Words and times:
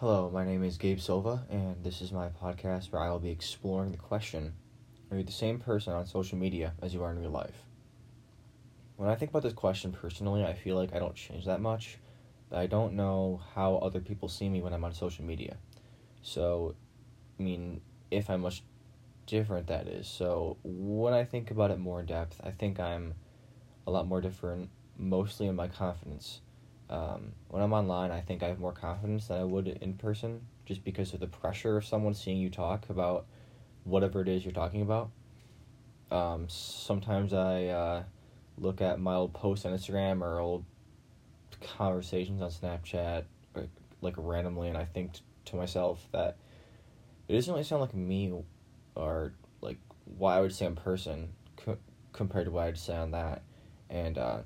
Hello, 0.00 0.30
my 0.30 0.44
name 0.44 0.62
is 0.62 0.76
Gabe 0.76 1.00
Silva, 1.00 1.46
and 1.48 1.82
this 1.82 2.02
is 2.02 2.12
my 2.12 2.28
podcast 2.28 2.92
where 2.92 3.00
I 3.00 3.08
will 3.08 3.18
be 3.18 3.30
exploring 3.30 3.92
the 3.92 3.96
question 3.96 4.52
Are 5.10 5.16
you 5.16 5.22
the 5.24 5.32
same 5.32 5.58
person 5.58 5.94
on 5.94 6.04
social 6.04 6.36
media 6.36 6.74
as 6.82 6.92
you 6.92 7.02
are 7.02 7.10
in 7.10 7.18
real 7.18 7.30
life? 7.30 7.64
When 8.96 9.08
I 9.08 9.14
think 9.14 9.30
about 9.30 9.42
this 9.42 9.54
question 9.54 9.92
personally, 9.92 10.44
I 10.44 10.52
feel 10.52 10.76
like 10.76 10.94
I 10.94 10.98
don't 10.98 11.14
change 11.14 11.46
that 11.46 11.62
much, 11.62 11.96
but 12.50 12.58
I 12.58 12.66
don't 12.66 12.92
know 12.92 13.40
how 13.54 13.76
other 13.76 14.00
people 14.00 14.28
see 14.28 14.50
me 14.50 14.60
when 14.60 14.74
I'm 14.74 14.84
on 14.84 14.92
social 14.92 15.24
media. 15.24 15.56
So, 16.20 16.74
I 17.40 17.42
mean, 17.42 17.80
if 18.10 18.28
I'm 18.28 18.42
much 18.42 18.64
different, 19.24 19.68
that 19.68 19.88
is. 19.88 20.06
So, 20.06 20.58
when 20.62 21.14
I 21.14 21.24
think 21.24 21.50
about 21.50 21.70
it 21.70 21.78
more 21.78 22.00
in 22.00 22.06
depth, 22.06 22.38
I 22.44 22.50
think 22.50 22.78
I'm 22.78 23.14
a 23.86 23.90
lot 23.90 24.06
more 24.06 24.20
different, 24.20 24.68
mostly 24.98 25.46
in 25.46 25.56
my 25.56 25.68
confidence 25.68 26.42
um, 26.88 27.32
when 27.48 27.62
I'm 27.62 27.72
online, 27.72 28.10
I 28.10 28.20
think 28.20 28.42
I 28.42 28.48
have 28.48 28.60
more 28.60 28.72
confidence 28.72 29.28
than 29.28 29.38
I 29.38 29.44
would 29.44 29.66
in 29.66 29.94
person, 29.94 30.42
just 30.64 30.84
because 30.84 31.12
of 31.14 31.20
the 31.20 31.26
pressure 31.26 31.76
of 31.76 31.84
someone 31.84 32.14
seeing 32.14 32.38
you 32.38 32.50
talk 32.50 32.88
about 32.90 33.26
whatever 33.84 34.20
it 34.20 34.28
is 34.28 34.44
you're 34.44 34.52
talking 34.52 34.82
about. 34.82 35.10
Um, 36.10 36.46
sometimes 36.48 37.32
I 37.32 37.66
uh, 37.66 38.02
look 38.56 38.80
at 38.80 39.00
my 39.00 39.14
old 39.14 39.32
posts 39.32 39.66
on 39.66 39.72
Instagram 39.72 40.20
or 40.20 40.38
old 40.38 40.64
conversations 41.76 42.40
on 42.40 42.50
Snapchat, 42.50 43.24
or, 43.54 43.66
like 44.00 44.14
randomly, 44.16 44.68
and 44.68 44.78
I 44.78 44.84
think 44.84 45.14
t- 45.14 45.20
to 45.46 45.56
myself 45.56 46.06
that 46.12 46.36
it 47.26 47.32
doesn't 47.32 47.52
really 47.52 47.64
sound 47.64 47.80
like 47.80 47.94
me, 47.94 48.32
or 48.94 49.32
like 49.60 49.78
what 50.16 50.32
I 50.32 50.40
would 50.40 50.54
say 50.54 50.66
in 50.66 50.76
person 50.76 51.30
co- 51.56 51.78
compared 52.12 52.44
to 52.44 52.52
what 52.52 52.64
I'd 52.64 52.78
say 52.78 52.94
on 52.94 53.10
that, 53.10 53.42
and. 53.90 54.18
Uh, 54.18 54.38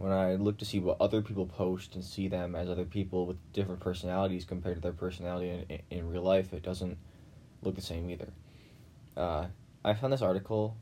when 0.00 0.12
I 0.12 0.36
look 0.36 0.56
to 0.56 0.64
see 0.64 0.80
what 0.80 0.96
other 0.98 1.20
people 1.20 1.44
post 1.44 1.94
and 1.94 2.02
see 2.02 2.26
them 2.26 2.56
as 2.56 2.70
other 2.70 2.86
people 2.86 3.26
with 3.26 3.36
different 3.52 3.80
personalities 3.80 4.46
compared 4.46 4.76
to 4.76 4.80
their 4.80 4.94
personality 4.94 5.66
in, 5.68 5.98
in 5.98 6.08
real 6.08 6.22
life, 6.22 6.54
it 6.54 6.62
doesn't 6.62 6.96
look 7.60 7.74
the 7.74 7.82
same 7.82 8.08
either. 8.08 8.32
Uh, 9.14 9.48
I 9.84 9.92
found 9.92 10.14
this 10.14 10.22
article 10.22 10.74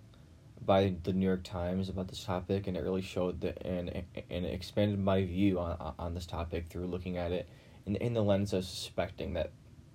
by 0.64 0.94
the 1.02 1.12
New 1.12 1.26
York 1.26 1.42
Times 1.42 1.88
about 1.88 2.06
this 2.06 2.22
topic, 2.22 2.68
and 2.68 2.76
it 2.76 2.84
really 2.84 3.02
showed 3.02 3.40
that 3.40 3.60
and 3.66 4.04
and 4.30 4.46
expanded 4.46 5.00
my 5.00 5.24
view 5.24 5.58
on 5.58 5.94
on 5.98 6.14
this 6.14 6.26
topic 6.26 6.66
through 6.66 6.86
looking 6.86 7.16
at 7.16 7.32
it 7.32 7.48
in 7.86 7.96
in 7.96 8.14
the 8.14 8.22
lens 8.22 8.52
of 8.52 8.64
suspecting 8.64 9.34
that 9.34 9.50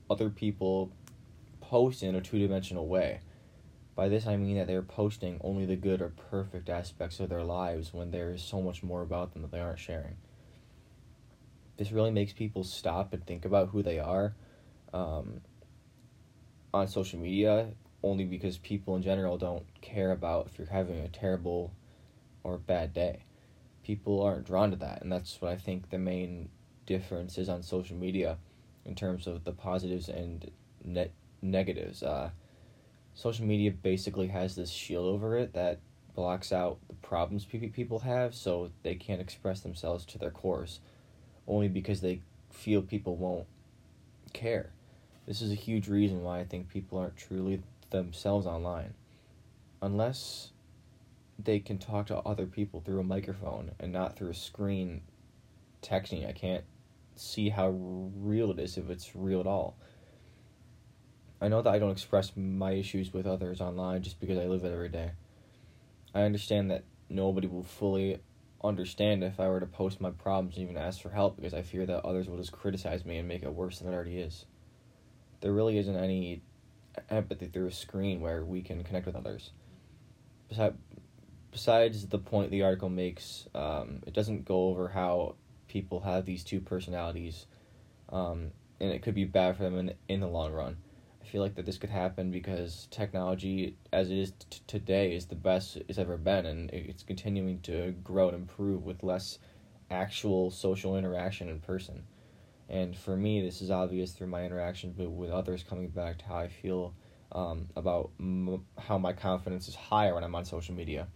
other 0.10 0.30
people 0.30 0.92
post 1.62 2.04
in 2.04 2.14
a 2.14 2.20
two 2.20 2.40
dimensional 2.40 2.88
way 2.88 3.22
by 3.96 4.10
this, 4.10 4.26
I 4.26 4.38
mean 4.38 4.58
that 4.58 4.68
they're 4.68 4.82
posting 4.82 5.40
only 5.44 5.66
the 5.66 5.76
good 5.76 6.02
or 6.02 6.10
perfect 6.10 6.70
aspects 6.70 7.20
of 7.20 7.30
their 7.30 7.44
lives 7.44 7.94
when 7.94 8.12
there 8.12 8.32
is 8.32 8.44
so 8.44 8.62
much 8.62 8.82
more 8.82 9.02
about 9.02 9.34
them 9.34 9.44
that 9.44 9.52
they 9.52 9.60
aren't 9.60 9.80
sharing. 9.80 10.18
This 11.78 11.92
really 11.92 12.12
makes 12.12 12.34
people 12.34 12.64
stop 12.64 13.14
and 13.14 13.26
think 13.26 13.46
about 13.46 13.70
who 13.70 13.84
they 13.84 14.00
are 14.00 14.34
um, 14.94 15.42
on 16.74 16.88
social 16.88 17.20
media, 17.20 17.70
only 18.02 18.26
because 18.26 18.58
people 18.58 18.96
in 18.96 19.04
general 19.04 19.38
don't 19.38 19.66
care 19.82 20.12
about 20.12 20.48
if 20.48 20.58
you're 20.58 20.68
having 20.68 21.00
a 21.00 21.08
terrible 21.08 21.74
or 22.44 22.58
bad 22.58 22.94
day. 22.94 23.24
People 23.84 24.22
aren't 24.22 24.46
drawn 24.46 24.72
to 24.72 24.78
that, 24.78 25.02
and 25.02 25.12
that's 25.12 25.40
what 25.42 25.52
I 25.52 25.58
think 25.58 25.90
the 25.90 25.98
main 25.98 26.50
difference 26.86 27.38
is 27.38 27.50
on 27.50 27.64
social 27.64 27.96
media 27.96 28.38
in 28.86 28.96
terms 28.96 29.28
of 29.28 29.44
the 29.44 29.52
positives 29.52 30.10
and 30.10 30.50
net 30.84 31.12
negatives. 31.42 32.02
Uh, 32.02 32.32
social 33.14 33.46
media 33.46 33.72
basically 33.72 34.28
has 34.28 34.56
this 34.56 34.70
shield 34.70 35.06
over 35.06 35.38
it 35.38 35.54
that 35.54 35.80
blocks 36.16 36.52
out 36.52 36.78
the 36.88 36.94
problems 36.96 37.46
people 37.46 38.00
have 38.00 38.36
so 38.36 38.70
they 38.84 38.96
can't 38.96 39.22
express 39.22 39.62
themselves 39.62 40.06
to 40.06 40.18
their 40.18 40.32
cores 40.32 40.80
only 41.48 41.68
because 41.68 42.02
they 42.02 42.22
feel 42.52 42.82
people 42.82 43.16
won't 43.16 43.48
care. 44.32 44.70
This 45.26 45.42
is 45.42 45.52
a 45.52 45.56
huge 45.56 45.88
reason 45.88 46.22
why 46.24 46.40
I 46.40 46.46
think 46.46 46.70
people 46.70 46.98
aren't 46.98 47.18
truly 47.18 47.62
themselves 47.90 48.46
online. 48.46 48.94
Unless 49.82 50.52
they 51.40 51.60
can 51.60 51.78
talk 51.78 52.08
to 52.08 52.18
other 52.20 52.46
people 52.46 52.82
through 52.82 53.00
a 53.00 53.04
microphone 53.04 53.72
and 53.80 53.92
not 53.92 54.16
through 54.16 54.30
a 54.30 54.36
screen 54.36 55.02
texting, 55.82 56.28
I 56.28 56.32
can't 56.32 56.64
see 57.16 57.50
how 57.50 57.70
real 57.70 58.52
it 58.52 58.60
is 58.60 58.78
if 58.78 58.90
it's 58.90 59.16
real 59.16 59.40
at 59.40 59.48
all. 59.48 59.76
I 61.44 61.50
know 61.50 61.62
that 61.62 61.74
I 61.74 61.78
don't 61.78 61.92
express 61.92 62.32
my 62.38 62.72
issues 62.72 63.12
with 63.12 63.28
others 63.28 63.60
online 63.60 64.02
just 64.02 64.22
because 64.22 64.38
I 64.38 64.46
live 64.46 64.64
it 64.64 64.72
every 64.72 64.88
day. 64.88 65.12
I 66.16 66.22
understand 66.22 66.72
that 66.72 66.86
nobody 67.10 67.48
will 67.48 67.66
fully 67.66 68.20
understand 68.64 69.26
if 69.26 69.42
I 69.42 69.50
were 69.50 69.60
to 69.60 69.66
post 69.66 70.00
my 70.00 70.12
problems 70.12 70.56
and 70.56 70.64
even 70.64 70.78
ask 70.82 71.02
for 71.02 71.10
help 71.10 71.36
because 71.36 71.54
I 71.54 71.62
fear 71.62 71.86
that 71.86 72.06
others 72.06 72.30
will 72.30 72.38
just 72.38 72.54
criticize 72.54 73.04
me 73.04 73.18
and 73.18 73.28
make 73.28 73.44
it 73.44 73.54
worse 73.54 73.80
than 73.80 73.92
it 73.92 73.94
already 73.94 74.20
is. 74.20 74.46
There 75.42 75.52
really 75.52 75.78
isn't 75.80 75.98
any 75.98 76.44
empathy 77.10 77.48
through 77.48 77.68
a 77.68 77.74
screen 77.74 78.22
where 78.22 78.46
we 78.46 78.62
can 78.62 78.82
connect 78.86 79.06
with 79.06 79.18
others. 79.18 79.52
Besides, 81.52 82.08
the 82.08 82.20
point 82.20 82.52
the 82.52 82.62
article 82.62 82.88
makes, 82.88 83.50
um, 83.54 84.02
it 84.08 84.14
doesn't 84.14 84.46
go 84.46 84.70
over 84.70 84.88
how 84.88 85.36
people 85.68 86.00
have 86.00 86.24
these 86.26 86.46
two 86.46 86.62
personalities, 86.62 87.48
um, 88.08 88.52
and 88.80 88.92
it 88.92 89.02
could 89.02 89.14
be 89.14 89.26
bad 89.26 89.58
for 89.58 89.64
them 89.64 89.78
in, 89.78 89.94
in 90.08 90.22
the 90.22 90.28
long 90.28 90.54
run. 90.54 90.78
I 91.24 91.26
feel 91.26 91.42
like 91.42 91.56
that 91.56 91.66
this 91.66 91.78
could 91.78 91.90
happen 91.90 92.32
because 92.32 92.88
technology, 92.92 93.78
as 93.94 94.12
it 94.12 94.18
is 94.18 94.32
t- 94.50 94.60
today, 94.68 95.16
is 95.16 95.28
the 95.28 95.36
best 95.36 95.78
it's 95.88 95.98
ever 95.98 96.18
been, 96.18 96.46
and 96.46 96.70
it's 96.72 97.02
continuing 97.02 97.62
to 97.62 97.92
grow 98.04 98.28
and 98.28 98.36
improve 98.36 98.84
with 98.84 99.04
less 99.04 99.40
actual 99.90 100.52
social 100.52 100.98
interaction 100.98 101.48
in 101.48 101.60
person. 101.60 102.04
And 102.68 102.96
for 102.98 103.16
me, 103.16 103.42
this 103.42 103.62
is 103.62 103.72
obvious 103.72 104.12
through 104.12 104.28
my 104.28 104.44
interactions 104.44 104.96
but 104.98 105.10
with 105.10 105.32
others, 105.32 105.64
coming 105.64 105.88
back 105.88 106.18
to 106.20 106.26
how 106.26 106.36
I 106.38 106.48
feel 106.50 106.94
um, 107.32 107.70
about 107.76 108.12
m- 108.20 108.66
how 108.78 108.98
my 108.98 109.14
confidence 109.14 109.68
is 109.68 109.76
higher 109.76 110.14
when 110.16 110.24
I'm 110.24 110.36
on 110.36 110.44
social 110.44 110.76
media. 110.76 111.08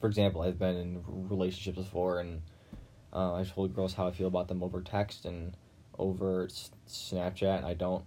For 0.00 0.06
example, 0.06 0.42
I've 0.42 0.58
been 0.58 0.76
in 0.76 1.04
relationships 1.28 1.78
before, 1.78 2.20
and 2.20 2.42
uh, 3.12 3.34
I 3.34 3.42
told 3.44 3.74
girls 3.74 3.94
how 3.94 4.06
I 4.06 4.12
feel 4.12 4.28
about 4.28 4.46
them 4.46 4.62
over 4.62 4.80
text 4.80 5.24
and 5.24 5.56
over 5.98 6.44
s- 6.44 6.70
Snapchat, 6.88 7.56
and 7.58 7.66
I 7.66 7.74
don't 7.74 8.04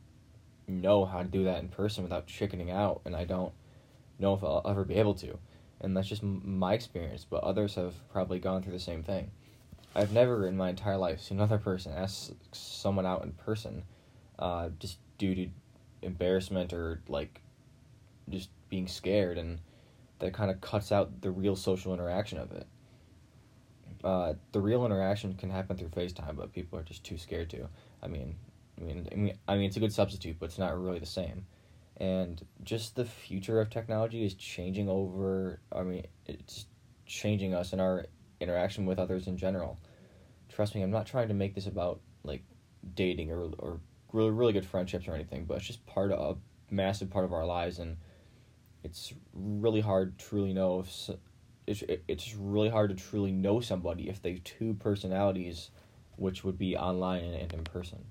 know 0.71 1.05
how 1.05 1.19
to 1.19 1.27
do 1.27 1.43
that 1.43 1.59
in 1.59 1.69
person 1.69 2.03
without 2.03 2.27
chickening 2.27 2.71
out, 2.71 3.01
and 3.05 3.15
I 3.15 3.25
don't 3.25 3.53
know 4.19 4.33
if 4.33 4.43
I'll 4.43 4.61
ever 4.65 4.83
be 4.83 4.95
able 4.95 5.15
to. 5.15 5.37
And 5.79 5.97
that's 5.97 6.07
just 6.07 6.23
my 6.23 6.73
experience, 6.73 7.25
but 7.27 7.43
others 7.43 7.75
have 7.75 7.95
probably 8.11 8.39
gone 8.39 8.61
through 8.61 8.73
the 8.73 8.79
same 8.79 9.03
thing. 9.03 9.31
I've 9.95 10.13
never 10.13 10.47
in 10.47 10.55
my 10.55 10.69
entire 10.69 10.97
life 10.97 11.21
seen 11.21 11.37
another 11.37 11.57
person 11.57 11.91
ask 11.93 12.31
someone 12.51 13.05
out 13.05 13.23
in 13.23 13.31
person, 13.33 13.83
uh, 14.39 14.69
just 14.79 14.99
due 15.17 15.35
to 15.35 15.47
embarrassment 16.01 16.71
or 16.71 17.01
like 17.07 17.41
just 18.29 18.49
being 18.69 18.87
scared, 18.87 19.37
and 19.37 19.59
that 20.19 20.33
kind 20.33 20.51
of 20.51 20.61
cuts 20.61 20.91
out 20.91 21.21
the 21.21 21.31
real 21.31 21.55
social 21.55 21.93
interaction 21.93 22.37
of 22.37 22.51
it. 22.51 22.67
Uh, 24.03 24.33
the 24.51 24.61
real 24.61 24.85
interaction 24.85 25.33
can 25.35 25.49
happen 25.49 25.77
through 25.77 25.89
FaceTime, 25.89 26.35
but 26.35 26.53
people 26.53 26.79
are 26.79 26.83
just 26.83 27.03
too 27.03 27.17
scared 27.17 27.49
to. 27.49 27.67
I 28.01 28.07
mean, 28.07 28.35
I 28.81 28.83
mean, 28.83 29.07
I 29.11 29.15
mean, 29.15 29.37
I 29.47 29.55
mean, 29.55 29.65
it's 29.65 29.77
a 29.77 29.79
good 29.79 29.93
substitute, 29.93 30.37
but 30.39 30.47
it's 30.47 30.57
not 30.57 30.79
really 30.79 30.99
the 30.99 31.05
same. 31.05 31.45
And 31.97 32.43
just 32.63 32.95
the 32.95 33.05
future 33.05 33.61
of 33.61 33.69
technology 33.69 34.25
is 34.25 34.33
changing 34.33 34.89
over. 34.89 35.59
I 35.71 35.83
mean, 35.83 36.07
it's 36.25 36.65
changing 37.05 37.53
us 37.53 37.73
and 37.73 37.81
our 37.81 38.05
interaction 38.39 38.85
with 38.85 38.97
others 38.97 39.27
in 39.27 39.37
general. 39.37 39.79
Trust 40.49 40.73
me, 40.73 40.81
I'm 40.81 40.91
not 40.91 41.05
trying 41.05 41.27
to 41.27 41.33
make 41.33 41.53
this 41.53 41.67
about 41.67 42.01
like 42.23 42.43
dating 42.95 43.31
or 43.31 43.51
or 43.59 43.79
really 44.11 44.31
really 44.31 44.53
good 44.53 44.65
friendships 44.65 45.07
or 45.07 45.13
anything, 45.13 45.45
but 45.45 45.57
it's 45.57 45.67
just 45.67 45.85
part 45.85 46.11
of 46.11 46.37
a 46.37 46.73
massive 46.73 47.09
part 47.09 47.25
of 47.25 47.33
our 47.33 47.45
lives, 47.45 47.79
and 47.79 47.97
it's 48.83 49.13
really 49.33 49.81
hard 49.81 50.17
to 50.17 50.25
truly 50.25 50.53
know 50.53 50.79
if 50.79 51.09
it's 51.67 51.83
it's 52.07 52.35
really 52.35 52.69
hard 52.69 52.89
to 52.89 52.95
truly 52.95 53.31
know 53.31 53.59
somebody 53.59 54.09
if 54.09 54.21
they 54.21 54.41
two 54.43 54.73
personalities, 54.73 55.69
which 56.15 56.43
would 56.43 56.57
be 56.57 56.75
online 56.75 57.23
and 57.23 57.53
in 57.53 57.63
person. 57.63 58.05